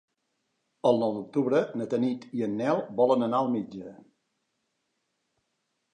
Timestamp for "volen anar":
3.03-3.43